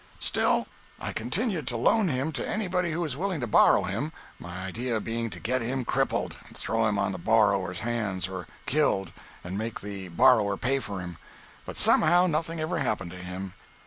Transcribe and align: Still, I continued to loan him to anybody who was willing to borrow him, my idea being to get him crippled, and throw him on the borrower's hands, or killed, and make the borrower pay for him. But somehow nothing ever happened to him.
Still, 0.19 0.65
I 0.99 1.13
continued 1.13 1.67
to 1.67 1.77
loan 1.77 2.07
him 2.07 2.31
to 2.31 2.49
anybody 2.49 2.91
who 2.91 3.01
was 3.01 3.15
willing 3.15 3.39
to 3.41 3.45
borrow 3.45 3.83
him, 3.83 4.11
my 4.39 4.65
idea 4.65 4.99
being 4.99 5.29
to 5.29 5.39
get 5.39 5.61
him 5.61 5.85
crippled, 5.85 6.37
and 6.47 6.57
throw 6.57 6.87
him 6.87 6.97
on 6.97 7.11
the 7.11 7.19
borrower's 7.19 7.81
hands, 7.81 8.27
or 8.27 8.47
killed, 8.65 9.11
and 9.43 9.59
make 9.59 9.81
the 9.81 10.07
borrower 10.07 10.57
pay 10.57 10.79
for 10.79 11.01
him. 11.01 11.19
But 11.67 11.77
somehow 11.77 12.25
nothing 12.25 12.59
ever 12.59 12.79
happened 12.79 13.11
to 13.11 13.17
him. 13.17 13.53